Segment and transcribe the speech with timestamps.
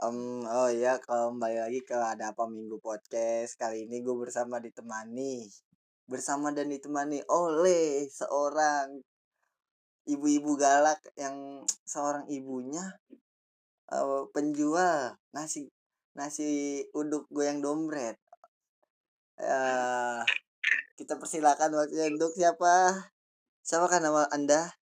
[0.00, 3.52] Um, oh ya, kembali lagi ke Ada Apa Minggu Podcast.
[3.60, 5.44] Kali ini gue bersama ditemani
[6.08, 8.96] bersama dan ditemani oleh seorang
[10.08, 11.60] ibu-ibu galak yang
[11.92, 12.96] seorang ibunya
[13.92, 15.68] uh, penjual nasi
[16.16, 18.16] nasi uduk goyang dompet.
[19.36, 20.24] Uh,
[20.96, 23.04] kita persilakan waktunya untuk siapa?
[23.60, 24.79] Siapa kan nama Anda?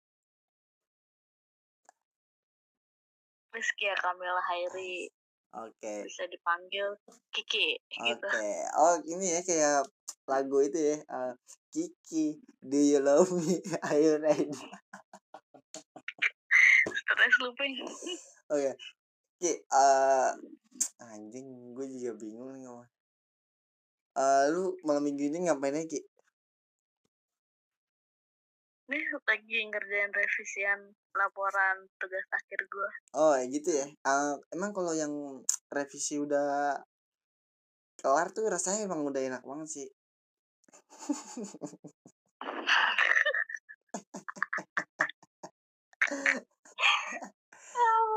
[3.54, 5.07] Rizky Kamila Hairi
[5.55, 5.93] Oke.
[6.05, 6.99] bisa dipanggil
[7.31, 8.27] Kiki gitu.
[8.27, 8.49] Oke.
[8.77, 9.88] Oh, ini ya kayak
[10.27, 10.98] lagu itu ya.
[11.08, 11.34] uh,
[11.72, 13.58] Kiki, do you love me?
[13.88, 14.52] Are you ready?
[16.88, 17.80] Stress looping.
[18.52, 18.72] Oke.
[19.38, 20.34] Ki, uh,
[21.14, 22.89] anjing, gue juga bingung nih ngomong.
[24.17, 26.02] Uh, lu malam minggu ini ngapain aja, Ki?
[28.88, 30.80] Nih lagi ngerjain revisian
[31.12, 32.90] laporan tugas akhir gue.
[33.20, 33.88] Oh, ya gitu ya.
[34.08, 36.80] Uh, emang kalau yang revisi udah
[38.00, 39.88] kelar tuh rasanya emang udah enak banget sih.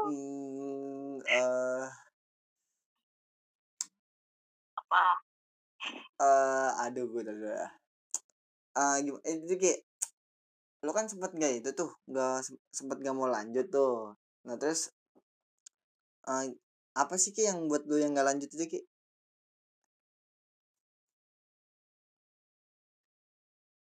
[0.07, 1.87] hmm, uh,
[4.79, 5.03] Apa?
[6.23, 7.67] uh, aduh gue udah udah.
[8.79, 9.27] Uh, gimana?
[9.27, 9.83] Itu kayak
[10.85, 12.35] lu kan sempet nggak itu tuh nggak
[12.73, 14.81] sempet nggak mau lanjut tuh nah terus
[16.31, 16.45] uh,
[16.97, 18.81] apa sih ki yang buat lu yang nggak lanjut itu ki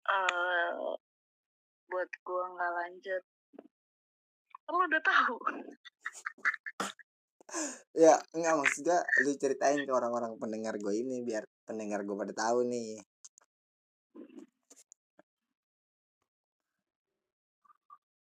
[0.09, 0.97] Uh,
[1.93, 3.23] buat gue nggak lanjut.
[4.65, 5.37] Kan Lu udah tahu.
[8.05, 12.59] ya nggak maksudnya lu ceritain ke orang-orang pendengar gue ini biar pendengar gue pada tahu
[12.69, 13.01] nih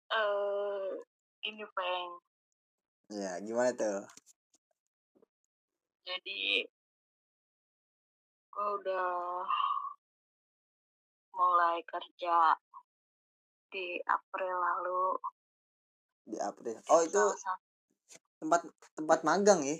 [0.09, 0.89] Eh,
[1.45, 2.09] ini peng.
[3.09, 4.05] ya gimana tuh?
[6.05, 6.65] Jadi
[8.49, 9.45] gue udah
[11.37, 12.57] mulai kerja
[13.69, 15.05] di April lalu.
[16.29, 16.77] di April.
[16.93, 17.23] Oh itu
[18.37, 18.61] tempat
[18.93, 19.77] tempat magang ya?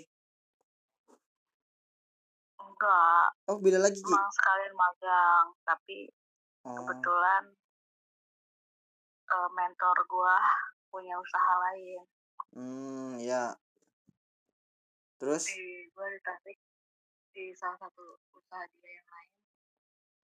[2.58, 3.28] Enggak.
[3.50, 4.10] Oh beda lagi ki?
[4.10, 6.10] Emang sekalian magang tapi
[6.66, 7.42] oh, kebetulan
[9.30, 10.36] eh, mentor gua
[10.90, 12.02] punya usaha lain.
[12.50, 13.54] Hmm ya
[15.22, 15.46] terus?
[15.46, 16.58] Di gua ditarik
[17.30, 19.32] di salah satu usaha dia yang lain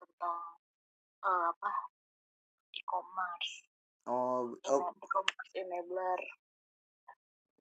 [0.03, 0.41] tentang
[1.23, 1.71] eh, apa?
[2.75, 3.53] E-commerce.
[4.07, 4.79] Oh oh.
[4.83, 6.21] Ene- e-commerce enabler.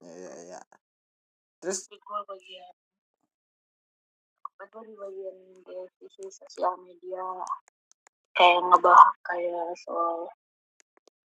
[0.03, 0.61] Ya ya ya
[1.63, 1.87] terus?
[1.87, 2.75] Di gua bagian
[4.57, 7.25] gue di bagian divisi sosial media.
[8.37, 10.29] Kayak ngebahas kayak soal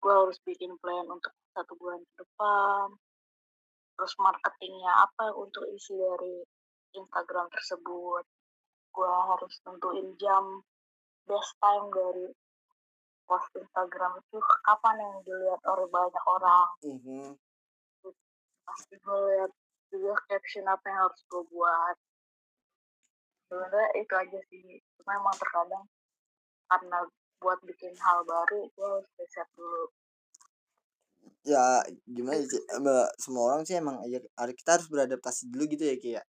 [0.04, 2.92] gue harus bikin plan untuk satu bulan ke depan.
[3.96, 6.44] Terus marketingnya apa untuk isi dari
[6.92, 8.24] Instagram tersebut.
[8.92, 10.60] Gue harus tentuin jam
[11.24, 12.28] best time dari
[13.24, 14.36] post Instagram itu
[14.68, 16.68] kapan yang dilihat oleh banyak orang.
[16.84, 17.32] Mhm.
[18.64, 19.52] pasti gue lihat
[19.92, 21.96] juga caption apa yang harus gue buat.
[23.48, 24.80] Sebenarnya itu aja sih.
[24.96, 25.84] Cuma emang terkadang
[26.72, 26.98] karena
[27.44, 29.92] buat bikin hal baru gue harus riset dulu.
[31.44, 32.88] Ya gimana sih Em,
[33.20, 34.24] semua orang sih emang ya,
[34.56, 36.24] kita harus beradaptasi dulu gitu ya ki ya?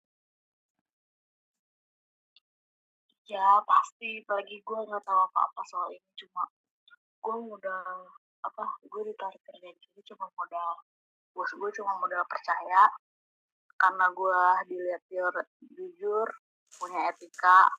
[3.63, 6.43] Pasti apalagi gue nggak tahu apa apa soal ini cuma
[7.23, 8.09] gue modal
[8.43, 10.83] apa gue ditarik kerja di sini cuma modal
[11.31, 12.91] bos gue cuma modal percaya
[13.79, 15.01] karena gue dilihat
[15.73, 16.27] jujur
[16.77, 17.71] punya etika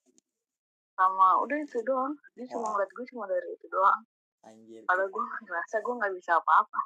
[0.94, 2.14] sama udah itu doang.
[2.38, 2.70] Dia cuma Wah.
[2.78, 4.00] ngeliat gue cuma dari itu doang.
[4.46, 4.82] Anjir.
[4.86, 6.80] Padahal gue ngerasa gue nggak bisa apa-apa.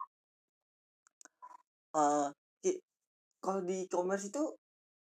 [1.88, 2.28] Eh
[2.64, 2.72] Ki,
[3.42, 4.44] kalau di e-commerce itu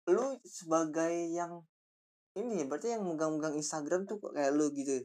[0.07, 1.61] lu sebagai yang
[2.37, 5.03] ini ya berarti yang megang-megang Instagram tuh kayak lu gitu?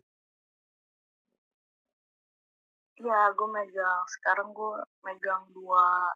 [3.03, 6.13] Ya gue megang sekarang gue megang dua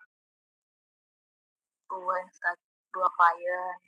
[1.90, 2.54] dua insta
[2.94, 3.78] dua klien.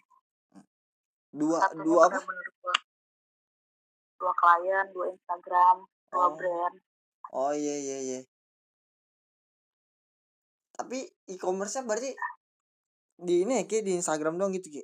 [1.29, 2.19] Dua satunya dua apa?
[2.19, 2.77] bener-bener gue
[4.19, 5.77] dua klien dua Instagram
[6.11, 6.35] dua Oh.
[6.35, 6.75] brand
[7.31, 8.21] oh iya iya iya
[10.73, 12.15] tapi e-commerce-nya berarti
[13.19, 14.83] di ini ya Ki di Instagram doang gitu Ki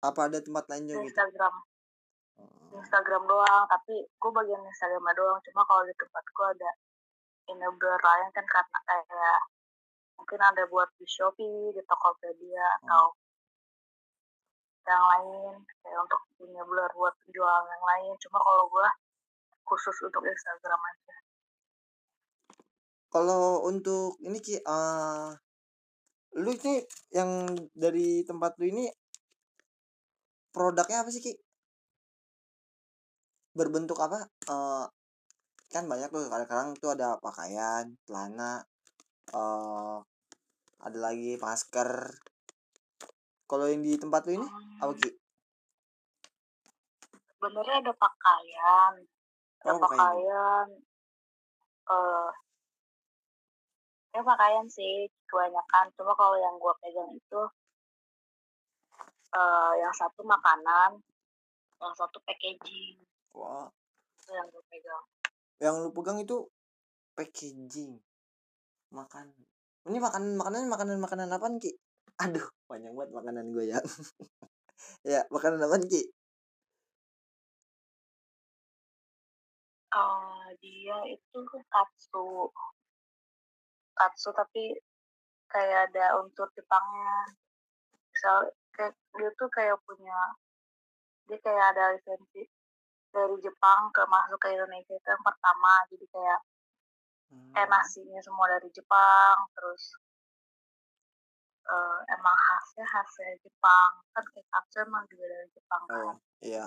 [0.00, 1.64] apa ada tempat lain di juga gitu Instagram di
[2.68, 2.78] Oh.
[2.78, 6.70] Instagram doang tapi gue bagian Instagramnya doang cuma kalau di tempat gue ada
[7.46, 9.38] enabler lain kan karena kayak
[10.14, 12.76] mungkin ada buat di Shopee di Tokopedia Hmm.
[12.82, 13.04] atau
[14.86, 18.12] yang lain kayak untuk enabler buat penjualan yang lain.
[18.22, 18.88] Cuma kalau gue
[19.66, 21.14] khusus untuk Instagram aja.
[23.10, 25.28] Kalau untuk ini Ki eh
[26.36, 26.84] lu ini
[27.16, 28.84] yang dari tempat lu ini
[30.54, 31.34] produknya apa sih ki?
[33.56, 34.28] Berbentuk apa?
[34.50, 34.86] Eh
[35.72, 36.30] kan banyak tuh.
[36.30, 38.62] Kadang-kadang tuh ada pakaian celana
[39.34, 39.98] eh
[40.86, 41.90] ada lagi masker
[43.46, 44.46] kalau yang di tempat lu ini
[44.82, 45.10] apa Hmm, ki?
[47.36, 48.92] Sebenarnya ada pakaian
[49.62, 50.66] ada oh pakaian pakaian
[51.86, 52.30] eh
[54.14, 55.86] ya pakaian sih kebanyakan.
[55.94, 57.42] Cuma kalau yang gua pegang itu
[59.34, 60.98] eh yang satu makanan
[61.78, 62.98] yang satu packaging.
[63.36, 63.68] Wah.
[64.16, 65.04] Itu yang gue pegang.
[65.60, 66.36] Yang lu pegang itu
[67.16, 67.96] packaging
[68.92, 69.32] makan
[69.88, 71.72] ini makanan makanan makanan makanan apa ki
[72.22, 73.78] aduh banyak banget makanan gue ya.
[75.12, 76.02] Ya makanan apa ki?
[79.96, 81.38] Eh dia itu
[81.72, 82.26] katsu.
[83.98, 84.64] Katsu tapi
[85.52, 87.16] kayak ada unsur Jepangnya.
[88.12, 88.36] Misal
[88.76, 90.18] kayak dia tuh kayak punya
[91.26, 92.42] dia kayak ada lisensi
[93.14, 95.72] dari Jepang ke masuk ke Indonesia itu yang pertama.
[95.90, 96.40] Jadi kayak
[97.54, 97.74] kayak Hmm.
[97.74, 99.82] nasinya semua dari Jepang terus
[101.66, 103.90] eh, emang khasnya khasnya Jepang.
[104.14, 105.98] Kan kayak katsu emang juga dari Jepang kan.
[105.98, 106.64] Oh iya.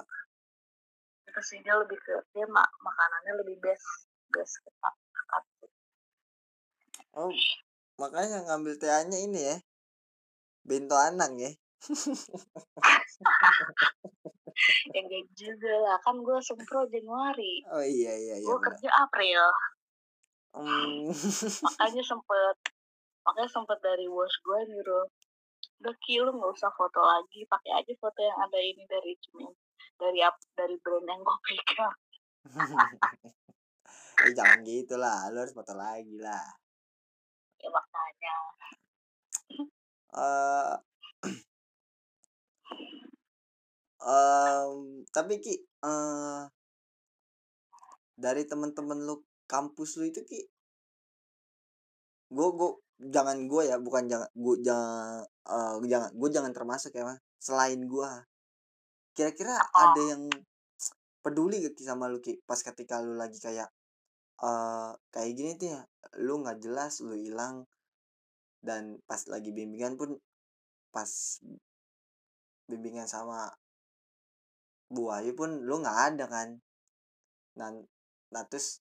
[1.29, 5.69] Terus sih dia lebih ke dia mak makanannya lebih best best ke ka- katsu
[7.17, 7.33] oh
[7.97, 9.57] makanya ngambil TA-nya ini ya.
[10.63, 11.51] Bento anang ya.
[14.95, 15.97] Yang kayak juga lah.
[16.03, 17.63] Kan gue sempro Januari.
[17.71, 19.43] Oh iya iya iya gue kerja April.
[20.49, 21.13] Hmm.
[21.61, 22.57] makanya sempet
[23.29, 25.05] makanya sempet dari bos gue nyuruh
[25.85, 29.53] udah Ki lu nggak usah foto lagi pakai aja foto yang ada ini dari cuman
[30.01, 31.95] dari ap- dari brand yang gue pegang.
[34.25, 36.41] Eh jangan gitu lah lu harus foto lagi lah.
[37.61, 38.37] Ya makanya.
[40.17, 40.73] Eh
[44.09, 45.53] em, tapi ki
[45.85, 46.41] eh
[48.17, 50.41] dari teman-teman lu kampus lu itu ki
[52.29, 57.07] gue gue jangan gue ya bukan jangan gue jangan eh, jangan gue jangan termasuk ya
[57.07, 57.19] Mas.
[57.39, 58.09] selain gue
[59.15, 60.23] kira-kira apa ada yang
[61.23, 62.39] peduli gak sama lu ki?
[62.47, 63.67] Pas ketika lu lagi kayak
[64.39, 65.81] eh kayak gini tuh ya
[66.23, 67.67] lu nggak jelas lu hilang
[68.63, 70.15] dan pas lagi bimbingan pun
[70.95, 71.11] pas
[72.71, 73.51] bimbingan sama
[74.87, 76.49] Bu Ayu pun lu nggak ada kan?
[77.55, 77.83] Dan
[78.31, 78.79] nah terus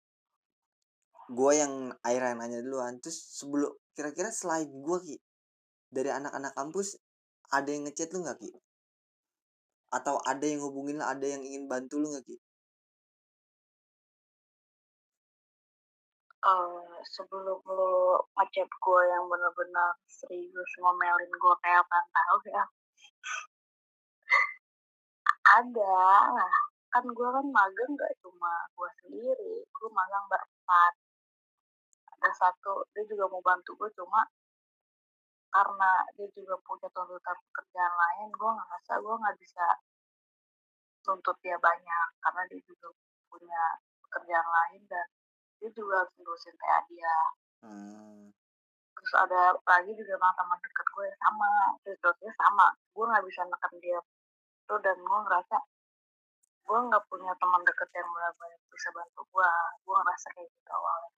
[1.29, 5.17] gue yang akhirnya nanya duluan terus sebelum kira-kira selain gue ki
[5.91, 6.95] dari anak-anak kampus
[7.50, 8.50] ada yang ngechat lu nggak ki?
[9.91, 12.37] Atau ada yang hubungin lu ada yang ingin bantu lu nggak ki?
[16.47, 17.95] Eh sebelum lu
[18.39, 22.65] ngechat gue yang bener-bener serius ngomelin gue kayak apaan tahu ya
[25.59, 25.99] ada.
[26.39, 26.55] Lah
[26.93, 30.93] kan gue kan magang gak cuma gue sendiri gue magang berempat
[32.19, 34.26] ada satu dia juga mau bantu gue cuma
[35.49, 39.67] karena dia juga punya tuntutan pekerjaan lain gue ngerasa gue nggak bisa
[41.06, 42.93] tuntut dia banyak karena dia juga
[43.32, 43.62] punya
[44.05, 45.06] pekerjaan lain dan
[45.59, 47.17] dia juga harus ngurusin TA dia.
[47.59, 48.31] Hmm.
[48.94, 51.50] terus ada lagi juga emang teman dekat gue yang sama
[51.87, 54.00] tuntutnya sama gue nggak bisa neken dia.
[54.69, 55.57] Tuh dan gue ngerasa
[56.69, 59.50] gue nggak punya teman dekat yang benar-benar bisa bantu gue
[59.87, 61.17] gue ngerasa kayak gitu awalnya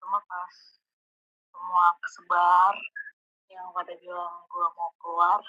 [0.00, 0.54] cuma pas
[1.52, 2.74] semua kesebar
[3.52, 5.40] yang pada bilang gue mau keluar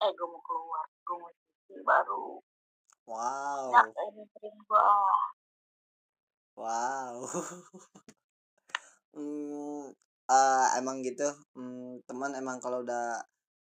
[0.00, 2.26] eh gue mau keluar gue mau cuci baru.
[3.70, 4.82] Ya wow ini sering gue
[6.56, 7.14] wow.
[9.10, 9.90] Hmm,
[10.30, 11.26] eh, emang gitu.
[11.58, 13.18] Hmm, teman emang kalau udah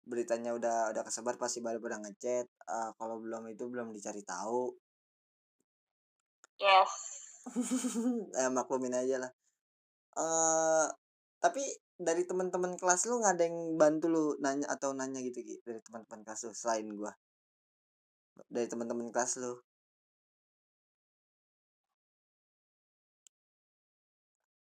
[0.07, 2.47] beritanya udah udah kesebar pasti baru pada ngechat.
[2.47, 4.71] Eh, kalau belum itu belum dicari tahu.
[6.55, 6.87] Yes.
[8.31, 9.31] Eh, maklumin aja lah
[10.23, 10.87] eh
[11.43, 11.61] tapi
[12.07, 15.79] dari teman-teman kelas lu nggak ada yang bantu lu nanya atau nanya gitu Ki dari
[15.85, 17.11] teman-teman kelas lu selain gua?
[18.51, 19.53] Dari teman-teman kelas lu?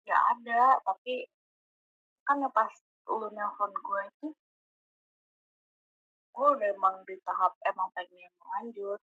[0.06, 1.26] Ya ada tapi
[2.26, 2.74] kan ya pas
[3.10, 4.28] lu nelfon gue itu
[6.36, 9.00] gue udah emang di tahap emang pengen lanjut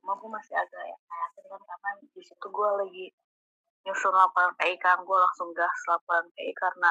[0.00, 3.06] cuma gue masih agak ya yakin kan karena di situ gue lagi
[3.84, 6.90] nyusun laporan PI kan gue langsung gas laporan PI karena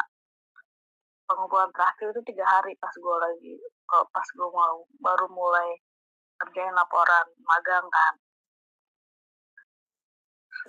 [1.25, 3.55] pengumpulan terakhir itu tiga hari pas gue lagi
[3.89, 5.77] pas gue mau baru mulai
[6.37, 8.13] kerjain laporan magang kan.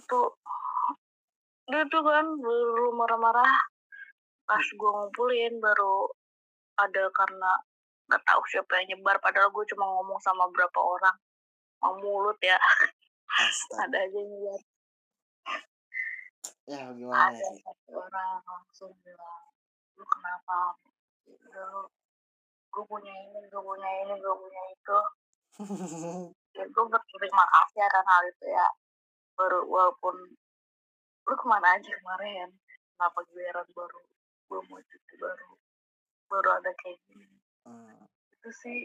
[0.00, 0.21] Itu
[1.69, 3.57] dia tuh kan baru marah-marah.
[4.45, 6.09] Pas gue ngumpulin baru
[6.81, 7.52] ada karena
[8.04, 11.16] nggak tahu siapa yang nyebar padahal gue cuma ngomong sama berapa orang.
[11.81, 12.57] Mau mulut ya.
[13.40, 13.88] Astaga.
[13.88, 14.74] Ada aja yang nyebar
[16.65, 17.51] ya gimana ada ya?
[17.61, 19.45] satu orang langsung bilang
[19.95, 20.77] lu kenapa?
[21.27, 21.89] Lu
[22.75, 24.99] gue punya ini gue punya ini gue punya itu.
[26.55, 28.69] Ya gue berterima kasih akan hal itu ya.
[29.35, 30.15] Baru walaupun
[31.25, 32.49] lu ke mana aja kemarin?
[32.95, 34.01] Kenapa giliran baru?
[34.47, 35.51] Gue mau cuti baru.
[36.31, 37.27] Baru ada kayak gini.
[37.67, 38.07] Hmm,
[38.39, 38.81] itu sih.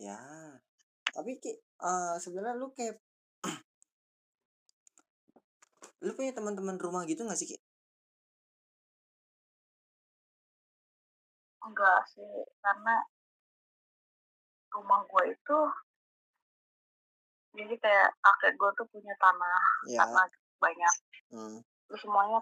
[0.00, 0.20] Ya
[1.18, 2.94] tapi ki eh, sebenarnya lu kayak
[5.98, 7.58] lu punya teman-teman rumah gitu gak sih ki?
[11.66, 13.02] Enggak sih karena
[14.70, 15.58] rumah gue itu
[17.58, 20.06] jadi kayak kakek gue tuh punya tanah ya.
[20.06, 20.26] tanah
[20.62, 20.94] banyak.
[21.28, 21.58] Hmm.
[21.90, 22.38] terus semuanya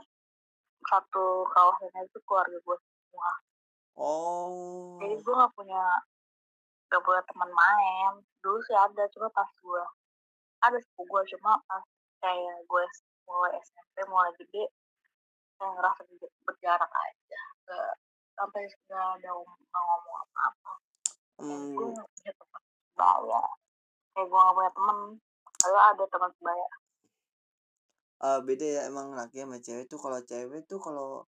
[0.86, 3.30] satu kawasannya itu keluarga gue semua.
[3.96, 5.00] Oh.
[5.00, 5.82] jadi gue nggak punya
[6.92, 8.12] gak punya teman main.
[8.44, 9.82] Dulu sih ada cuma pas gue
[10.60, 11.84] ada sepupu gue cuma pas
[12.20, 12.84] kayak gue
[13.26, 14.64] mulai SMP mulai gede
[15.56, 17.42] saya ngerasa ber- berjarak aja.
[17.66, 17.92] Gak
[18.36, 20.72] sampai nggak ada ngomong apa-apa.
[21.40, 23.42] Kayak gue hmm, nggak punya teman sebaya.
[24.12, 24.98] Kayak gue nggak punya teman
[25.56, 26.68] kalau ada teman sebaya.
[28.16, 31.28] Eh, beda ya emang laki sama cewek tuh kalau cewek tuh kalau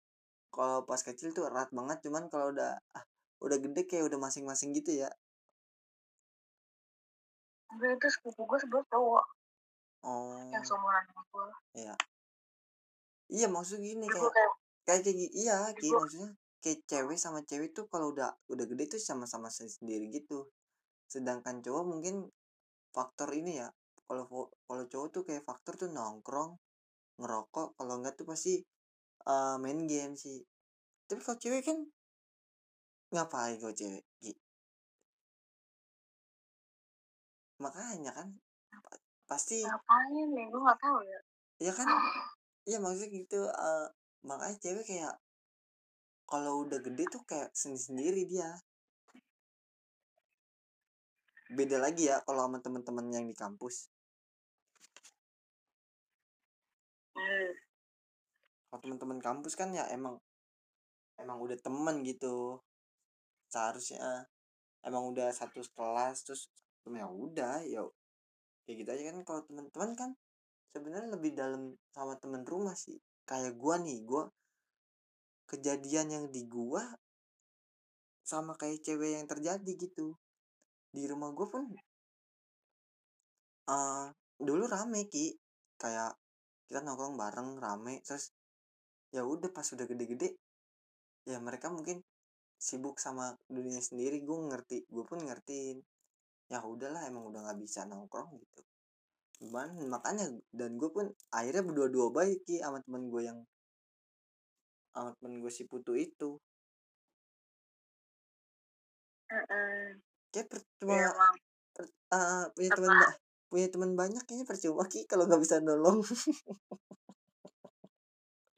[0.49, 3.03] kalau pas kecil tuh erat banget cuman kalau udah ah,
[3.43, 5.09] udah gede kayak udah masing-masing gitu ya.
[7.69, 9.25] Enggak itu sepupu gue sebelah cowok
[10.05, 10.39] oh.
[10.53, 11.95] yang seumuran sama gue iya.
[13.29, 14.51] Iya maksud gini kayak kayak
[14.89, 16.29] kayak kayak gi- iya gue maksudnya
[16.65, 20.49] kayak cewek sama cewek tuh kalau udah udah gede tuh sama-sama se- sendiri gitu.
[21.05, 22.15] Sedangkan cowok mungkin
[22.89, 23.69] faktor ini ya
[24.09, 24.25] kalau
[24.65, 26.57] kalau cowok tuh kayak faktor tuh nongkrong
[27.21, 28.65] ngerokok kalau enggak tuh pasti
[29.29, 30.41] eh, main game sih.
[31.05, 31.77] Tapi kalau cewek kan
[33.13, 34.03] ngapain kalau cewek
[37.59, 38.27] makanya kan
[39.29, 40.45] pasti ngapain ya?
[40.49, 41.19] Gue nggak tahu ya.
[41.61, 41.85] Ya kan?
[42.65, 43.87] Iya maksudnya gitu eh,
[44.25, 45.15] makanya cewek kayak
[46.25, 48.49] kalau udah gede tuh kayak sendiri sendiri dia.
[51.53, 53.89] Beda lagi ya kalau sama teman-teman yang di kampus.
[57.17, 57.51] Hmm.
[58.69, 60.21] kalau teman-teman kampus kan ya emang
[61.17, 62.61] emang udah temen gitu.
[63.49, 64.29] Seharusnya
[64.85, 66.49] emang udah satu kelas terus
[66.89, 67.85] ya udah ya
[68.69, 70.09] kayak gitu aja kan kalau teman-teman kan
[70.69, 73.01] sebenarnya lebih dalam sama temen rumah sih.
[73.25, 74.29] Kayak gua nih gua
[75.49, 76.85] kejadian yang di gua
[78.21, 80.13] sama kayak cewek yang terjadi gitu.
[80.93, 81.65] Di rumah gua pun
[83.73, 84.07] eh
[84.37, 85.33] dulu rame ki.
[85.81, 86.13] Kayak
[86.69, 88.29] kita nongkrong bareng rame terus
[89.09, 90.37] ya udah pas udah gede-gede
[91.25, 92.05] ya mereka mungkin
[92.61, 94.21] sibuk sama dunia sendiri.
[94.21, 95.81] Gue ngerti gue pun ngertiin
[96.49, 98.61] ya udahlah emang udah nggak bisa nongkrong gitu.
[99.39, 103.39] Gimana makanya dan gue pun akhirnya berdua-dua baik ki sama temen gue yang
[104.91, 106.41] sama temen gue si putu itu.
[109.29, 110.01] Mm-mm.
[110.33, 111.35] kayak ya percuma emang.
[111.77, 112.93] per- eh, punya teman
[113.49, 116.01] punya teman banyak kayaknya percuma ki kalau nggak bisa nolong.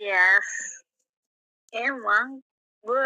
[0.01, 0.48] Yes
[1.71, 2.43] emang
[2.83, 3.05] gue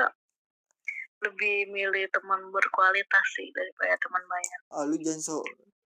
[1.26, 4.60] lebih milih teman berkualitas sih daripada teman banyak.
[4.70, 5.36] Ah lu jangan so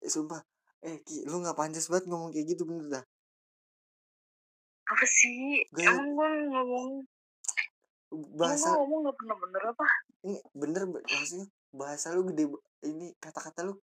[0.03, 0.41] eh, sumpah.
[0.84, 3.03] Eh ki lu nggak pantas banget ngomong kayak gitu bener dah.
[4.89, 5.63] Apa sih?
[5.72, 6.89] Gaya- emang gue ngomong
[8.36, 9.86] bahasa gue ngomong gak bener-bener apa?
[10.25, 12.50] Ini bener be- maksudnya bahasa lu gede
[12.81, 13.77] ini kata-kata lu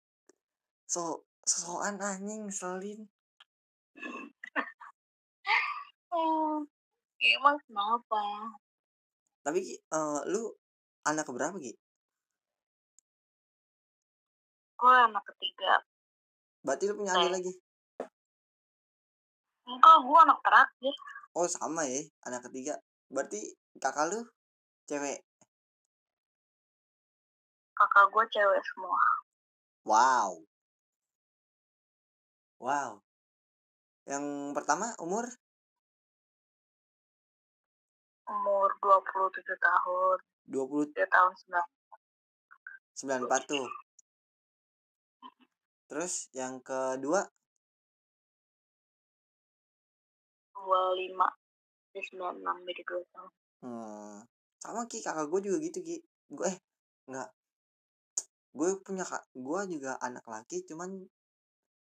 [0.87, 3.03] so sosokan anjing selin.
[3.99, 4.27] Hmm.
[7.35, 8.23] emang kenapa?
[9.43, 10.55] Tapi eh, lu
[11.03, 11.73] anak keberapa ki
[14.83, 15.79] gue anak ketiga.
[16.59, 17.53] Berarti lu punya adik lagi?
[19.63, 20.95] Enggak gue anak terakhir.
[21.39, 22.75] Oh sama ya anak ketiga.
[23.07, 24.27] Berarti kakak lu
[24.91, 25.23] cewek?
[27.79, 28.99] Kakak gue cewek semua.
[29.87, 30.43] Wow.
[32.59, 32.99] Wow.
[34.03, 35.31] Yang pertama umur?
[38.27, 41.33] Umur 27 tahun 20 dia tahun
[42.97, 43.67] 9 94 tuh.
[45.89, 47.25] Terus yang kedua?
[50.53, 53.31] 25 dia 96 beda 2 tahun.
[53.63, 54.15] Hmm,
[54.59, 55.97] sama ki kakak gue juga gitu ki.
[56.31, 56.57] Gue eh
[57.09, 57.29] enggak.
[58.53, 61.03] Gue punya kak gue juga anak laki cuman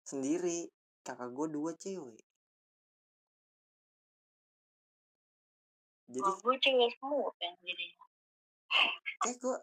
[0.06, 0.70] sendiri.
[1.06, 2.20] Kakak gue dua cewek.
[6.08, 7.86] Jadi Kalau gue cewek semua kan jadi
[9.24, 9.55] kayak gue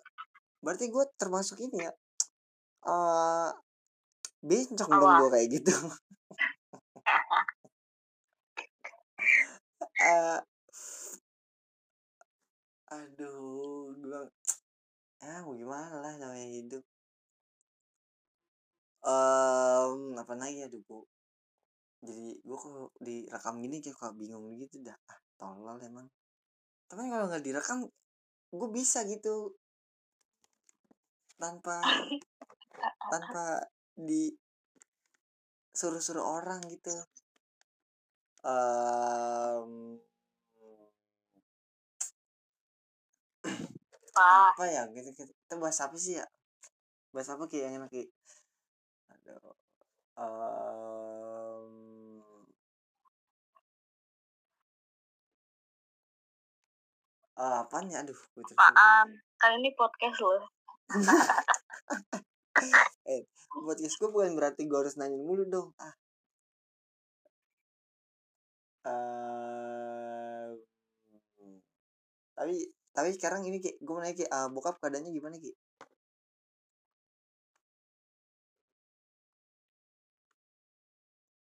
[0.64, 1.92] berarti gue termasuk ini ya
[2.84, 3.50] eh
[4.44, 5.00] bencong Apa?
[5.00, 5.75] dong gue kayak gitu.
[10.04, 10.38] Eh,
[12.92, 14.20] aduh gue
[15.25, 16.84] ah mau gimana lah namanya hidup.
[19.04, 20.61] Em, apa lagi?
[20.68, 21.00] Aduh gue
[22.04, 24.99] jadi gue kok direkam gini kayak kok bingung gitu dah.
[25.08, 26.04] Ah tolol emang.
[26.84, 27.88] Tapi kalau nggak direkam
[28.54, 29.54] gue bisa gitu.
[31.38, 31.82] Tanpa
[33.11, 33.44] tanpa
[33.99, 34.30] di
[35.75, 36.94] suruh-suruh orang gitu.
[44.14, 45.32] Pak, apa ya gitu, gitu.
[45.34, 46.26] Kita bahas apa sih ya?
[47.11, 48.04] Bahas apa kayak yang enak Ki?
[49.11, 49.54] aduh
[50.14, 51.34] Em,
[57.41, 59.09] eh, apaan ya aduh gue apaan?
[59.41, 60.43] Kan ini podcast loh.
[63.67, 65.95] podcast gue bukan berarti gue harus nanya mulu dong ah
[68.85, 70.49] Eh,
[72.37, 72.55] tapi
[72.93, 75.50] tapi sekarang ini kayak gue mau nanya kayak ah, bokap keadaannya gimana ki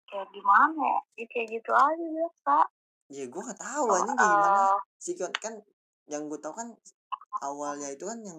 [0.09, 0.99] Kayak gimana ya?
[1.17, 2.57] Ya kayak gitu aja biasa.
[3.13, 5.55] ya gue nggak tahu Oh, aja kayak gimana eh, sih kan kan
[6.11, 6.69] yang gue tahu kan
[7.43, 8.39] awalnya itu kan yang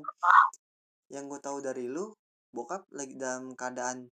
[1.12, 2.16] yang gue tahu dari lu
[2.54, 4.10] bokap lagi dalam keadaan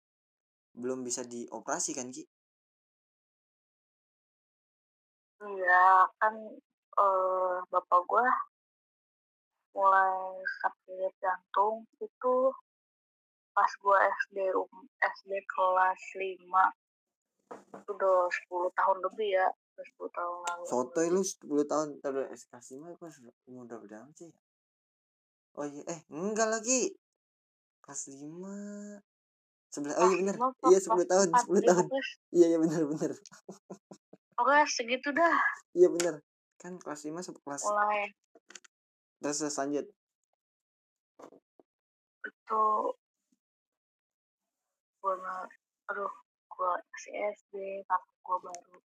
[0.75, 2.27] belum bisa dioperasi kan ki?
[5.45, 6.35] Iya, kan
[6.99, 8.27] eh bapak gua
[9.75, 12.35] mulai sakit jantung itu
[13.55, 16.65] pas gua SD um- SD kelas 5
[17.77, 19.47] itu udah 10 tahun lebih ya
[19.83, 23.11] 10 tahun lalu sotoy lu 10 tahun terus SK lima gue
[23.49, 24.31] umur udah berapa sih
[25.55, 26.91] oh iya eh enggak lagi.
[27.79, 28.57] Kelas lima.
[29.71, 31.87] Sebelas oh iya Lima, iya kelas 10 tahun empat, 10 lima, tahun.
[32.35, 33.13] iya iya bener bener.
[34.35, 35.37] Oke segitu dah.
[35.75, 36.15] Iya bener.
[36.59, 38.11] Kan kelas lima sampai kelas mulai.
[39.21, 39.87] Terus lanjut.
[42.25, 42.63] Itu
[44.99, 45.53] gua nge-
[45.87, 46.13] aduh
[46.51, 48.79] gua masih SD kakak gua baru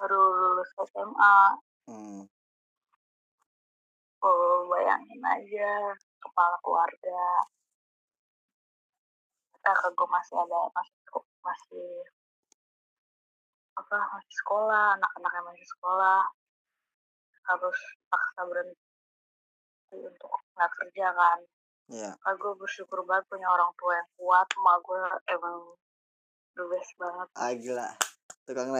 [0.00, 1.36] baru lulus SMA
[1.90, 2.22] hmm.
[4.24, 7.24] oh bayangin aja kepala keluarga.
[9.64, 10.96] Kakak gue masih ada masih
[11.40, 11.88] masih
[13.74, 16.20] apa masih sekolah anak-anaknya masih sekolah.
[17.44, 17.78] Harus
[18.08, 21.38] paksa berhenti untuk nggak kerja kan.
[21.92, 22.10] Iya.
[22.16, 24.48] Kak gue bersyukur banget punya orang tua yang kuat.
[24.56, 25.00] Emak gue
[25.32, 25.56] emang
[26.56, 27.28] the best banget.
[27.36, 27.88] Ah gila.
[28.44, 28.72] Tukang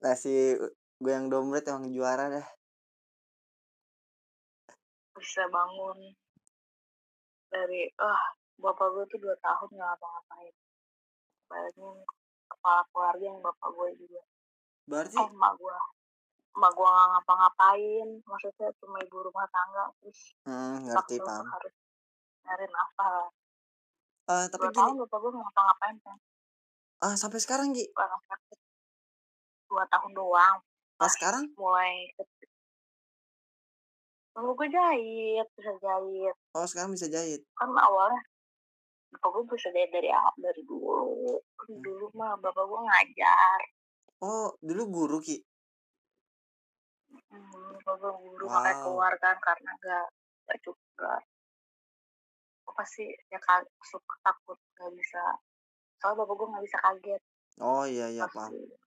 [0.00, 0.56] na- nasi
[1.00, 2.46] gue yang dompet emang juara dah.
[5.16, 6.16] Bisa bangun.
[7.52, 8.22] Dari ah
[8.60, 10.54] bapak gue tuh dua tahun nggak ngapa-ngapain.
[11.48, 11.96] Bayangin
[12.48, 14.22] kepala keluarga yang bapak gue juga.
[14.88, 15.76] Berarti eh emak gue
[16.56, 18.08] emak gue nggak ngapa-ngapain.
[18.24, 21.44] Maksudnya cuma ibu rumah tangga terus hmm, ngerti paham.
[21.48, 21.74] harus
[22.44, 23.28] nyari nafkah.
[24.30, 26.18] Eh tapi dua gini tahun bapak gue ngapa-ngapain kan?
[27.00, 28.60] Ah sampai sekarang sakit
[29.70, 30.56] dua tahun doang
[30.96, 32.10] pas sekarang mulai
[34.30, 36.34] Lalu gue jahit, bisa jahit.
[36.54, 38.22] oh sekarang bisa jahit Kan awalnya
[39.10, 41.34] bapak gue bisa jahit dari awal dari dulu.
[41.56, 43.60] Kan Dulu mah bapak gue ngajar.
[44.20, 45.38] oh dulu guru Ki
[47.26, 48.82] Hmm, bapak guru makanya Wow.
[48.86, 50.06] keluar kan karena gak,
[50.46, 51.22] gak cukup.
[52.64, 55.22] Gue pasti ya ka- suka takut gak bisa.
[55.98, 57.22] Soalnya bapak gue gak bisa kaget.
[57.58, 58.78] oh iya iya pasti gak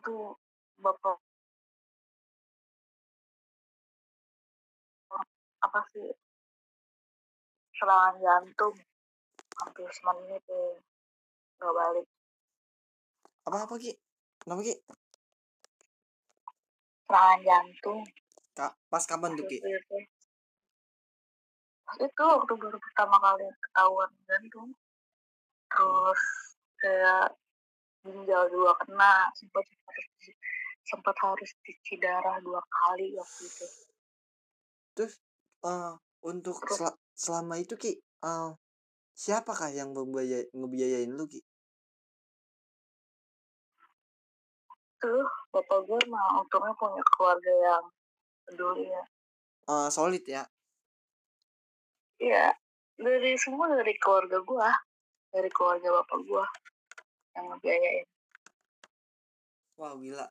[0.00, 0.32] Itu
[0.80, 1.20] bapak
[5.60, 6.08] apa sih?
[7.76, 8.72] Serangan jantung.
[9.60, 10.80] Hampir semenit deh
[11.60, 12.06] nggak balik.
[13.44, 13.92] Apa apa Ki?
[14.40, 14.74] Kenapa Ki?
[17.04, 18.00] Serangan jantung.
[18.56, 19.60] Kak, pas kapan tuh Ki?
[19.60, 19.96] Itu, itu.
[21.84, 24.72] Pas itu waktu baru pertama kali ketahuan jantung.
[25.68, 26.22] Terus
[26.80, 27.36] kayak
[28.00, 30.06] ginjal dua kena sempat harus
[30.88, 33.66] sempat harus cuci darah dua kali waktu itu.
[34.96, 35.14] Terus
[35.68, 36.76] eh untuk Terus?
[36.80, 38.50] sel- selama itu Ki eh
[39.12, 41.40] siapakah yang membiayai ngebiayain lu Ki?
[45.00, 47.84] Tuh bapak gue mah untungnya punya keluarga yang
[48.48, 49.04] peduli ya.
[49.68, 50.44] Eh solid ya?
[52.20, 52.52] Iya,
[53.00, 54.68] dari semua dari keluarga gua,
[55.32, 56.44] dari keluarga bapak gua
[57.36, 58.06] yang ngebiayain.
[59.80, 60.26] Wah gila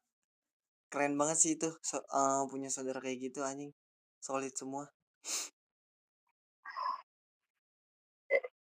[0.90, 3.70] keren banget sih itu so, uh, punya saudara kayak gitu anjing
[4.18, 4.90] solid semua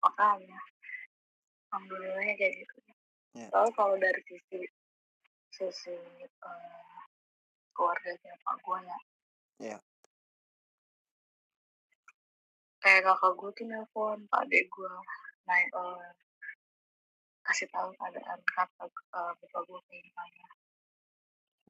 [0.02, 0.60] makanya
[1.72, 2.76] alhamdulillahnya kayak gitu
[3.32, 3.48] Ya.
[3.48, 4.60] Soalnya kalau dari sisi
[5.48, 5.96] sisi
[6.44, 7.00] uh,
[7.72, 8.98] keluarganya pak gue ya
[9.56, 9.78] Iya.
[12.84, 14.92] kayak kakak gue tuh nelfon pak adek gue
[15.48, 16.12] naik uh,
[17.42, 20.46] kasih tahu keadaan kakak uh, bapak gue kayak gimana.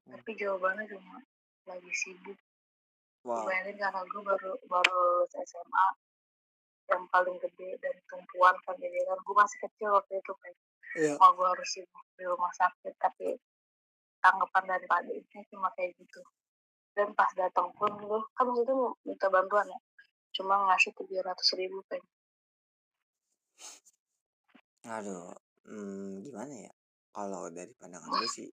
[0.03, 0.19] Hmm.
[0.19, 1.17] tapi jawabannya cuma
[1.65, 2.39] lagi sibuk.
[3.25, 5.87] Wow bayangin kakak gue baru baru lulus SMA
[6.91, 10.55] yang paling gede dan tumpuan kan jadi kan gue masih kecil waktu itu kan.
[10.93, 11.17] Iya.
[11.17, 13.41] mau gue harus sibuk di rumah sakit tapi
[14.21, 16.21] tanggapan dari pak adeknya cuma kayak gitu.
[16.93, 18.75] Dan pas datang pun gue kan waktu itu
[19.09, 19.81] minta bantuan ya
[20.37, 22.03] cuma ngasih tujuh ratus ribu kan.
[25.01, 25.33] Aduh
[25.67, 26.73] hmm, gimana ya?
[27.13, 28.49] Kalau dari pandangan gue sih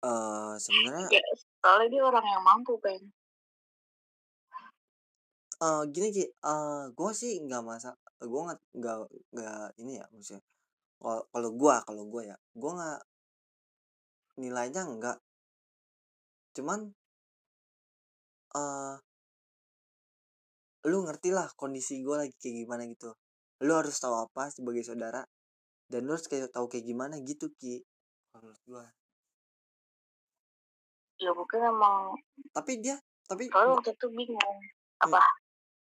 [0.00, 1.22] eh sebenarnya ya
[1.60, 3.00] soalnya dia orang yang mampu kan
[5.60, 8.96] eh gini Ki, eh gue sih nggak masa gue nggak nggak
[9.36, 10.40] nggak ini ya maksudnya
[11.00, 13.00] kalau kalau gue kalau gue ya gue nggak
[14.40, 15.18] nilainya enggak
[16.56, 16.80] cuman
[18.56, 18.96] eh
[20.88, 23.12] lu ngerti lah kondisi gue lagi kayak gimana gitu
[23.60, 25.24] lu harus tahu apa sebagai saudara
[25.92, 27.84] dan lu harus kayak tahu kayak gimana gitu ki
[28.32, 28.86] kalau menurut gue
[31.20, 32.16] ya mungkin emang
[32.56, 32.96] tapi dia
[33.28, 34.58] tapi soalnya waktu itu bingung
[35.00, 35.22] apa?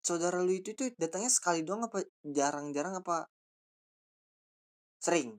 [0.00, 3.28] Saudara lu itu tuh datangnya sekali doang apa jarang-jarang apa
[5.02, 5.37] sering?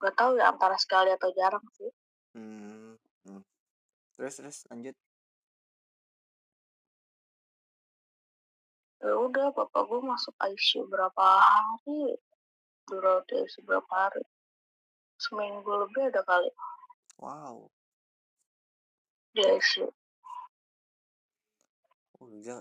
[0.00, 1.92] Gak tahu ya antara sekali atau jarang sih.
[2.32, 3.42] Hmm, hmm.
[4.16, 4.96] terus terus lanjut
[9.00, 12.16] ya udah bapak gue masuk ICU berapa hari?
[12.88, 14.24] Di ICU berapa hari?
[15.16, 16.52] Seminggu lebih ada kali.
[17.16, 17.68] Wow.
[19.32, 19.88] Di ICU
[22.20, 22.60] oh gila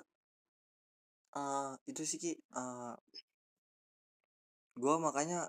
[1.30, 2.34] Eh, itu sih ki.
[2.58, 2.98] Uh,
[4.82, 5.46] gue makanya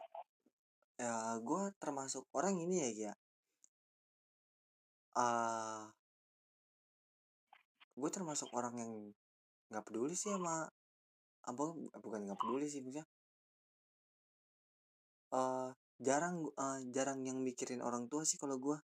[1.00, 3.14] ya gue termasuk orang ini ya Ki, ya.
[5.16, 5.88] Uh,
[7.96, 8.92] gue termasuk orang yang
[9.72, 10.68] nggak peduli sih sama
[11.50, 11.64] apa
[11.98, 13.06] bukan nggak peduli sih maksudnya
[15.34, 15.68] uh,
[16.00, 18.78] jarang uh, jarang yang mikirin orang tua sih kalau gue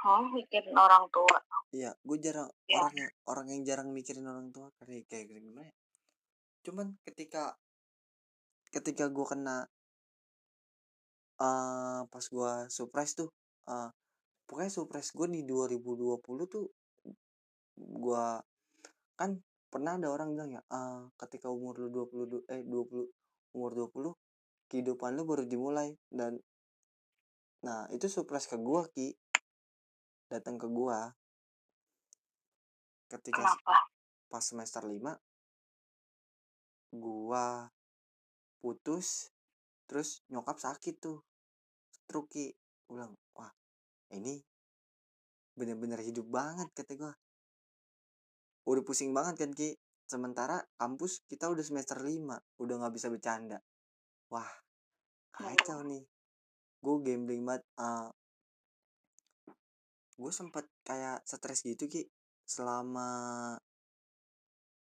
[0.00, 1.38] oh mikirin orang tua.
[1.70, 2.80] Iya gue jarang Ya.
[2.82, 5.74] orang yang orang yang jarang mikirin orang tua kayak kayak gimana ya?
[6.66, 7.54] Cuman ketika
[8.72, 9.66] ketika gue kena
[11.42, 13.28] uh, pas gue surprise tuh
[13.68, 13.90] uh,
[14.48, 16.16] pokoknya surprise gue di 2020
[16.48, 16.64] tuh
[17.80, 18.26] gue
[19.16, 19.30] kan
[19.70, 24.14] pernah ada orang bilang ya uh, ketika umur lu 20 eh 20 umur 20
[24.68, 25.96] kehidupan lu baru dimulai.
[26.12, 26.36] Dan
[27.64, 29.08] nah itu surprise ke gue ki.
[30.30, 30.98] Datang ke gue
[33.10, 33.90] ketika kenapa?
[34.30, 35.02] pas semester 5
[36.94, 37.66] gua
[38.62, 39.34] putus
[39.90, 41.18] terus nyokap sakit tuh
[41.90, 42.46] stroke Ki.
[42.86, 43.50] Gua bilang wah
[44.14, 44.38] ini
[45.58, 47.12] bener-bener hidup banget kata gua
[48.68, 49.76] udah pusing banget kan Ki?
[50.04, 53.58] Sementara kampus kita udah semester 5 udah nggak bisa bercanda.
[54.32, 54.50] Wah
[55.32, 56.02] kacau nih.
[56.80, 58.08] Gue gambling banget uh,
[60.20, 62.04] gue sempet kayak stres gitu Ki
[62.44, 63.56] selama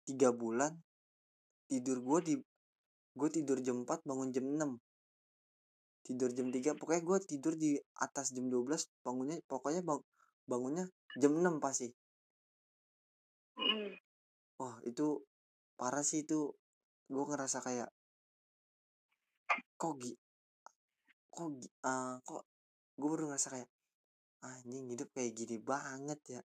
[0.04, 0.76] tiga bulan
[1.72, 2.36] tidur gue di
[3.16, 4.76] gue tidur jam 4 bangun jam 6
[6.04, 10.02] tidur jam 3 pokoknya gue tidur di atas jam 12 bangunnya pokoknya bang,
[10.50, 11.88] bangunnya jam 6 pasti
[13.60, 13.94] Mm.
[14.60, 15.08] wah itu
[15.80, 16.54] parah sih itu.
[17.12, 17.90] Gue ngerasa kayak
[19.76, 20.14] kok gi
[21.32, 22.44] kok gi, uh, kok
[23.00, 23.70] gue baru ngerasa kayak
[24.46, 26.42] anjing hidup kayak gini banget ya.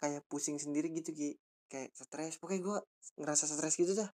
[0.00, 1.30] Kayak pusing sendiri gitu ki.
[1.70, 2.36] Kayak stres.
[2.40, 2.78] Pokoknya gue
[3.20, 4.10] ngerasa stres gitu dah.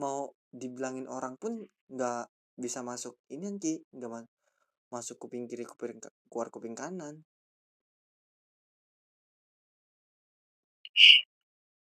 [0.00, 1.60] Mau dibilangin orang pun
[1.92, 2.24] nggak
[2.58, 3.74] bisa masuk ini ki.
[3.94, 4.20] Nggak ma
[4.90, 7.22] masuk kuping kiri kuping keluar kuping kanan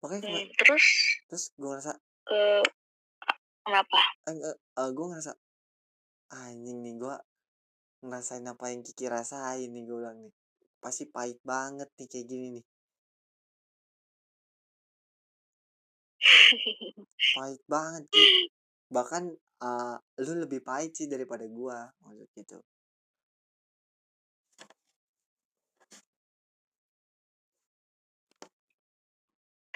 [0.00, 0.86] kema- Hmm, terus?
[1.26, 1.92] terus gue ngerasa
[2.30, 2.62] eh
[3.66, 4.00] kenapa?
[4.30, 5.32] Eh, eh, gue ngerasa
[6.30, 7.16] anjing nih gue
[8.06, 10.32] ngerasain apa yang Kiki rasain nih gue bilang nih.
[10.78, 12.64] Pasti pahit banget nih kayak gini nih.
[17.34, 18.22] Pahit banget Ki.
[18.96, 19.22] Bahkan
[19.62, 22.58] uh, lu lebih pahit sih daripada gua maksud gitu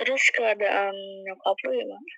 [0.00, 0.96] terus keadaan
[1.28, 2.12] nyokap lu gimana?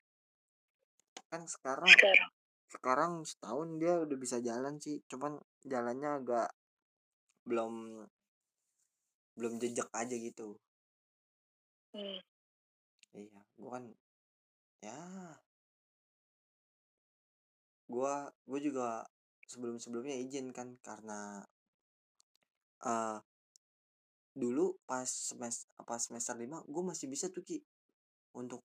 [1.26, 2.30] Kan sekarang sekarang?
[2.70, 6.48] sekarang setahun dia udah bisa jalan sih cuman jalannya agak
[7.42, 8.06] belum
[9.34, 10.54] belum jejak aja gitu.
[11.92, 12.22] Hmm.
[13.12, 13.84] iya gua kan
[14.80, 15.02] ya
[17.90, 18.88] gua gua juga
[19.44, 21.44] sebelum sebelumnya izin kan karena
[22.88, 23.20] uh,
[24.32, 27.60] dulu pas semester pas semester lima gue masih bisa tuh ki
[28.36, 28.64] untuk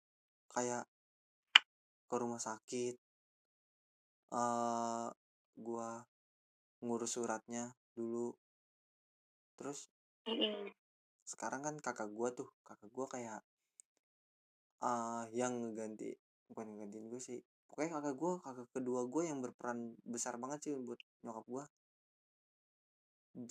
[0.52, 0.88] kayak
[2.08, 2.96] ke rumah sakit
[4.32, 5.12] uh,
[5.60, 5.90] gua
[6.84, 8.32] ngurus suratnya dulu.
[9.58, 9.90] Terus
[11.28, 13.40] sekarang kan kakak gua tuh kakak gua kayak
[14.84, 16.16] uh, yang ngeganti
[16.48, 20.74] bukan ngegantiin gue sih pokoknya kakak gua kakak kedua gue yang berperan besar banget sih
[20.80, 21.64] buat nyokap gua.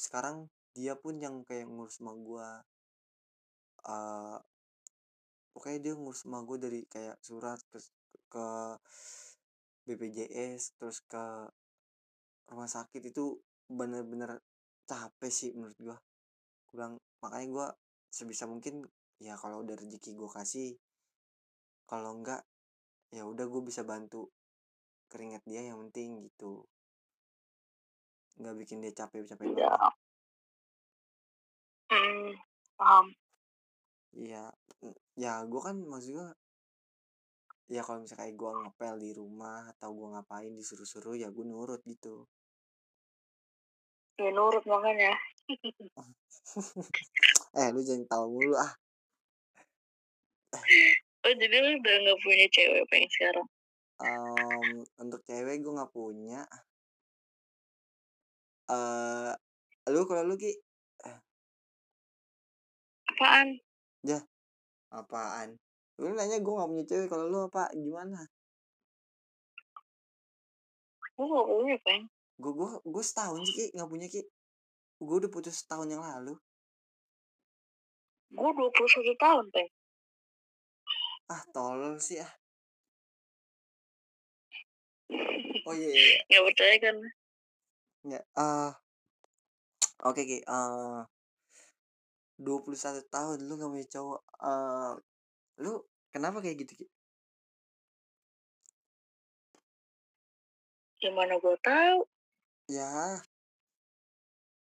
[0.00, 2.64] Sekarang dia pun yang kayak ngurus sama gua
[3.84, 4.40] uh,
[5.56, 7.80] pokoknya dia ngurus sama gue dari kayak surat ke
[8.28, 8.46] ke
[9.88, 11.24] BPJS terus ke
[12.52, 14.44] rumah sakit itu bener-bener
[14.84, 15.96] capek sih menurut gua.
[16.68, 17.66] Gue bilang makanya gua
[18.12, 18.84] sebisa mungkin
[19.16, 20.70] ya kalau udah rezeki gue kasih
[21.88, 22.44] kalau enggak
[23.14, 24.28] ya udah gue bisa bantu
[25.08, 26.68] keringat dia yang penting gitu.
[28.36, 29.94] Nggak bikin dia capek-capek ya banget.
[31.86, 32.30] Hmm,
[32.76, 33.06] paham.
[34.12, 34.52] Iya
[35.16, 36.28] ya gue kan maksud gue
[37.66, 41.82] ya kalau misalnya kayak gue ngepel di rumah atau gue ngapain disuruh-suruh ya gue nurut
[41.82, 42.28] gitu.
[44.16, 45.12] Ya nurut makanya.
[47.56, 48.72] Eh lu jangan tahu mulu ah.
[51.24, 53.48] Oh jadi lu udah nggak punya cewek pengen sekarang?
[53.96, 56.44] Um, untuk cewek gue nggak punya.
[58.68, 59.32] Eh
[59.88, 60.52] uh, lu kalau lu ki?
[63.08, 63.56] Apaan?
[64.04, 64.20] Ya
[64.92, 65.58] apaan?
[65.98, 67.70] Lu nanya gue gak punya cewek kalau lu apa?
[67.72, 68.20] Gimana?
[71.16, 72.04] Gue gak punya peng
[72.36, 73.66] gue gue gue setahun sih ki.
[73.80, 74.20] Nggak punya ki.
[75.00, 76.36] Gue udah putus setahun yang lalu.
[78.28, 79.72] Gue dua puluh satu tahun peng
[81.26, 82.32] ah tolol sih ah.
[85.66, 86.18] Oh iya iya, iya.
[86.30, 86.96] nggak percaya kan?
[88.06, 88.70] Ya ah
[90.06, 90.38] oke okay, ki.
[90.46, 91.02] Uh,
[92.36, 94.92] 21 tahun lu gak punya cowok uh,
[95.62, 95.72] lu
[96.12, 96.86] kenapa kayak gitu ki?
[101.00, 101.98] Gimana gue tahu
[102.68, 103.20] ya.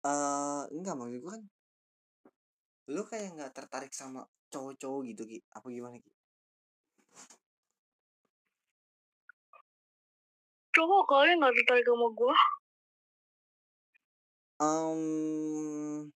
[0.04, 1.44] Eh uh, enggak maksud gue kan
[2.88, 5.40] lu kayak nggak tertarik sama cowok-cowok gitu ki.
[5.52, 6.12] Apa gimana ki?
[10.72, 12.36] Cowok kali nggak tertarik sama gue
[14.60, 16.12] um,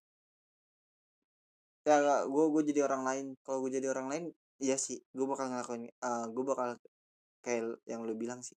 [1.81, 3.25] ya gue gue jadi orang lain.
[3.41, 4.23] Kalau gue jadi orang lain
[4.61, 6.77] iya sih gue bakal ngelakuin uh, gue bakal
[7.41, 8.57] kayak yang lu bilang sih.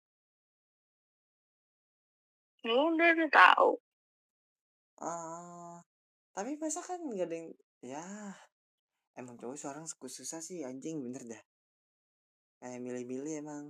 [2.63, 3.79] Ya udah tahu
[5.03, 5.77] uh,
[6.33, 7.51] tapi masa kan gak ada yang
[7.83, 8.05] ya
[9.19, 11.43] emang cowok seorang susah sih anjing bener dah.
[12.63, 13.65] Kayak milih-milih emang.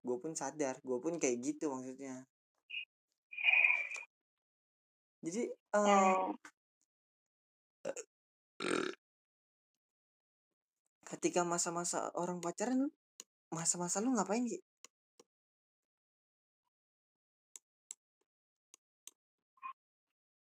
[0.00, 2.24] Gue pun sadar gue pun kayak gitu maksudnya.
[5.20, 6.32] Jadi uh.
[11.10, 12.86] Ketika masa-masa orang pacaran
[13.50, 14.62] masa-masa lu ngapain sih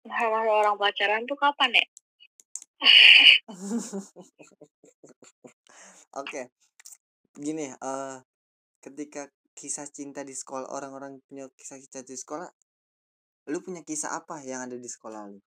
[0.04, 1.84] masa orang pacaran tuh kapan ya?
[6.20, 6.50] Oke
[7.40, 8.20] gini uh,
[8.84, 12.48] ketika kisah cinta di sekolah orang-orang punya kisah cinta di sekolah
[13.48, 15.40] lu punya kisah apa yang ada di sekolah lu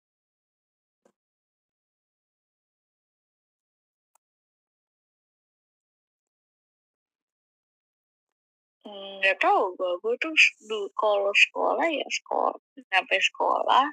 [8.83, 10.35] nggak tahu gue gue tuh
[10.99, 12.59] kalau sekolah ya sekolah
[12.90, 13.87] sampai sekolah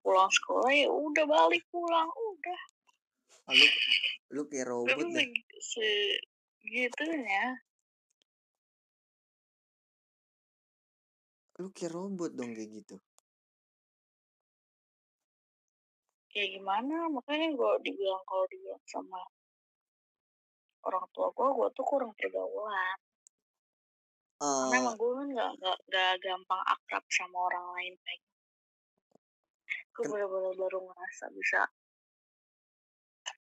[0.00, 2.60] pulang sekolah ya udah balik pulang udah.
[3.50, 3.66] Oh, lu
[4.32, 5.28] lu kayak robot deh.
[5.60, 7.60] Segitunya
[11.60, 12.96] lu kayak robot dong kayak gitu.
[16.32, 19.20] Ya gimana makanya gue dibilang kalau dibilang sama
[20.88, 22.96] orang tua gue gue tuh kurang pergaulan
[24.40, 28.22] karena uh, emang gue kan gak, gak, gak gampang akrab sama orang lain kayak
[29.92, 31.60] gue Ken- bener-bener baru ngerasa bisa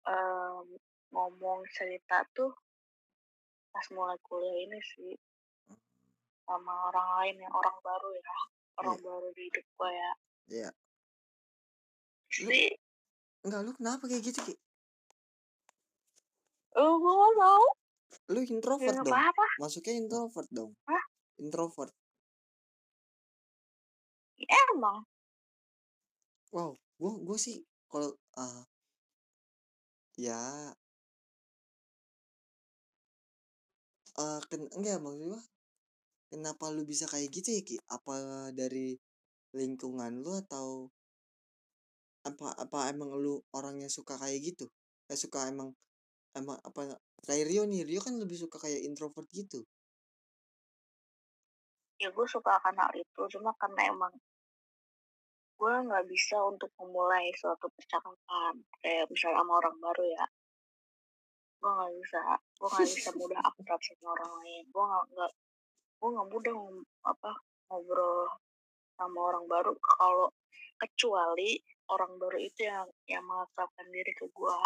[0.08, 0.66] um,
[1.12, 2.56] ngomong cerita tuh
[3.76, 5.14] pas mulai kuliah ini sih
[6.48, 8.38] sama orang lain yang orang baru ya
[8.80, 9.04] orang Iya.
[9.04, 10.12] baru di hidup gue ya.
[10.46, 10.70] Iya.
[12.40, 12.72] Lu sih
[13.44, 14.56] enggak lu kenapa kayak gitu ki?
[16.76, 17.66] Oh gue gak tau
[18.34, 19.46] lu introvert dong apa-apa.
[19.62, 21.06] masuknya introvert dong Hah?
[21.42, 21.92] introvert
[24.36, 25.08] Ya, emang.
[26.52, 28.64] wow gua gua sih kalau ah
[30.20, 30.40] ya
[34.16, 35.42] eh ken enggak maksud gua
[36.32, 38.16] kenapa lu bisa kayak gitu ya Ki apa
[38.60, 38.96] dari
[39.56, 40.92] lingkungan lu atau
[42.28, 44.66] apa apa emang lu orang yang suka kayak gitu
[45.08, 45.70] kayak suka emang
[46.36, 49.66] emang apa kayak Rio nih Rio kan lebih suka kayak introvert gitu
[51.96, 53.22] Ya gue suka akan hal itu.
[53.32, 54.12] Cuma karena emang
[55.56, 58.60] gue nggak bisa untuk memulai suatu percakapan.
[58.84, 60.26] Kayak misalnya sama orang baru ya.
[61.64, 62.22] Gue nggak bisa.
[62.60, 64.64] Gue nggak bisa mudah akrab sama orang lain.
[64.76, 65.32] Gue nggak
[65.96, 67.32] gue nggak mudah ngom- apa
[67.72, 68.28] ngobrol
[69.00, 70.28] sama orang baru kalau
[70.76, 71.60] kecuali
[71.92, 74.60] orang baru itu yang yang mengakrabkan diri ke gue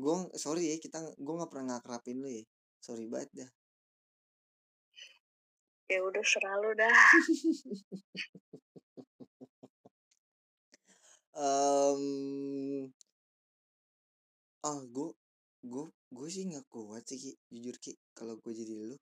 [0.00, 2.44] gue sorry ya kita gue nggak pernah ngakrapin lu ya.
[2.80, 3.50] Sorry banget dah.
[5.92, 6.98] Ya udah selalu dah.
[11.36, 12.04] Um,
[14.68, 15.08] ah gue
[15.60, 17.32] gue gue sih nggak kuat sih Ki.
[17.52, 18.96] jujur ki kalau gue jadi lu.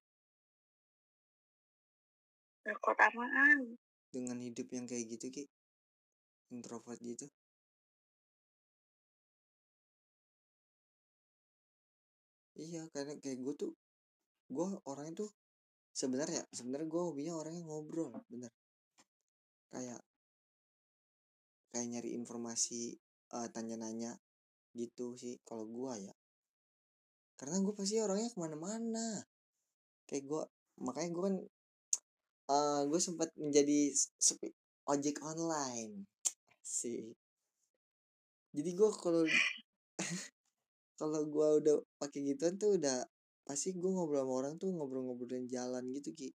[2.83, 3.79] Kota apaan
[4.11, 5.45] dengan hidup yang kayak gitu ki.
[6.51, 7.31] Introvert gitu
[12.65, 13.73] iya karena kayak gue tuh
[14.55, 15.31] gue orangnya tuh
[16.01, 18.53] sebenarnya sebenarnya gue hobinya orangnya ngobrol bener.
[19.73, 20.01] Kayak
[21.71, 22.83] kayak nyari informasi
[23.37, 24.13] eh, tanya-nanya
[24.81, 26.15] gitu sih kalau gue ya.
[27.39, 29.07] Karena gue pasti orangnya ke mana-mana.
[30.09, 30.43] Kayak gue
[30.87, 31.37] makanya gue kan
[32.49, 33.81] eh gue sempat menjadi
[34.27, 34.49] sepi
[34.93, 35.95] ojek online.
[36.65, 37.15] Sih
[38.57, 39.23] jadi gue kalau
[40.99, 43.07] kalau gue udah pakai gituan tuh udah
[43.47, 46.29] pasti gue ngobrol sama orang tuh ngobrol-ngobrolin jalan gitu ki.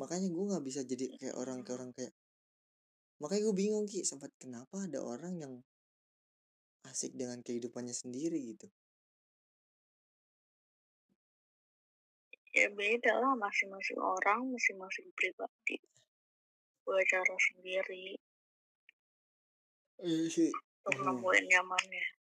[0.00, 2.12] Makanya gue nggak bisa jadi kayak orang kayak orang kayak
[3.20, 5.52] makanya gue bingung ki sempat kenapa ada orang yang
[6.88, 8.66] asik dengan kehidupannya sendiri gitu.
[12.50, 15.76] Ya beda lah masing-masing orang masing-masing pribadi.
[16.86, 18.18] Gue cara sendiri.
[20.00, 20.50] Iya sih.
[20.86, 21.06] Untuk Hmm.
[21.06, 22.19] nemuin nyamannya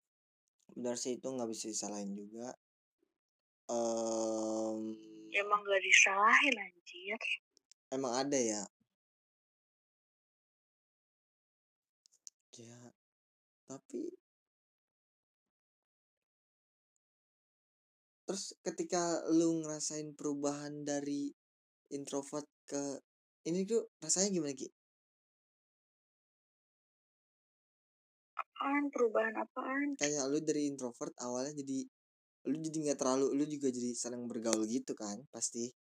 [0.82, 2.50] benar sih itu nggak bisa disalahin juga.
[5.32, 7.22] Ya emang gak disalahin anjir.
[7.94, 8.64] Emang ada ya?
[12.58, 12.78] Ya
[13.70, 14.12] tapi
[18.28, 21.32] terus ketika lu ngerasain perubahan dari
[21.94, 23.00] introvert ke
[23.48, 24.68] ini tuh rasanya gimana ki
[28.62, 29.98] apaan perubahan apaan?
[29.98, 31.82] Kayak lu dari introvert awalnya jadi
[32.46, 35.74] lu jadi nggak terlalu lu juga jadi senang bergaul gitu kan pasti?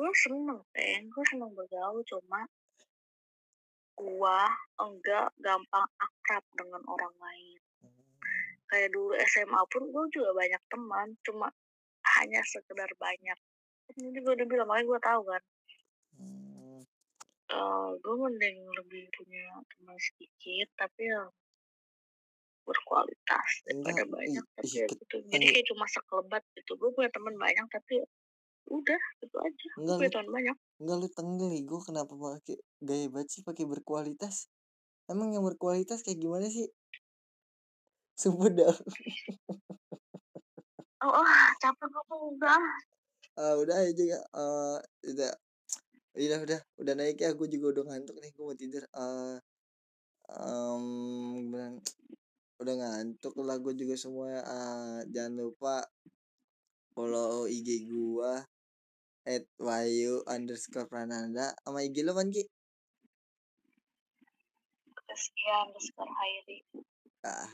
[0.00, 2.40] Gue seneng kan gue seneng bergaul cuma
[4.00, 4.40] gue
[4.80, 7.60] enggak gampang akrab dengan orang lain.
[8.72, 11.52] Kayak dulu SMA pun gue juga banyak teman cuma
[12.16, 13.36] hanya sekedar banyak.
[13.92, 15.59] Ini gue udah bilang makanya gue tahu kan Hmm,
[17.50, 21.28] eh gue mending lebih punya teman sedikit tapi yang
[22.62, 25.16] berkualitas daripada enggak banyak tapi ih, ya gitu.
[25.26, 26.72] jadi kayak cuma sekelebat gitu.
[26.78, 28.06] Gue punya teman banyak tapi
[28.70, 29.70] udah itu aja.
[29.74, 30.56] Gue enggak teman banyak.
[30.78, 34.46] enggak lu tenggel gue kenapa pakai gaya banget sih pakai berkualitas?
[35.10, 36.70] Emang yang berkualitas kayak gimana sih?
[38.14, 38.76] Sumpah dah
[41.00, 42.62] oh, oh capek gue udah
[43.40, 44.78] Ah, udah aja ya Eh,
[45.16, 45.32] udah
[46.16, 48.84] udah udah udah naik ya gue juga udah ngantuk nih gue mau tidur.
[48.86, 49.36] Eh,
[50.30, 50.84] em,
[51.46, 51.78] gimana?
[52.60, 55.80] udah ngantuk lah gue juga semua Ah, jangan lupa
[56.92, 58.44] follow IG gua
[59.24, 61.56] at wayu underscore prananda.
[61.64, 62.44] Sama IG lo kan ki?
[65.10, 66.58] Sekian underscore Hairi
[67.26, 67.50] ah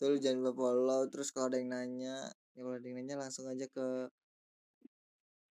[0.00, 1.00] tuh jangan lupa follow.
[1.12, 2.16] Terus kalau ada yang nanya
[2.56, 3.86] ya kalau ada yang nanya langsung aja ke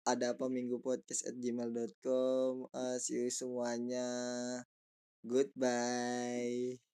[0.05, 4.07] ada apa minggu podcast at gmail.com Eh, see you semuanya.
[5.25, 6.90] Goodbye